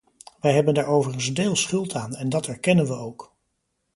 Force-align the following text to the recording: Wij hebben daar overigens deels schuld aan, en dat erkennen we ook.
Wij 0.39 0.53
hebben 0.53 0.73
daar 0.73 0.85
overigens 0.87 1.33
deels 1.33 1.61
schuld 1.61 1.95
aan, 1.95 2.15
en 2.15 2.29
dat 2.29 2.47
erkennen 2.47 2.85
we 2.85 2.93
ook. 2.93 3.35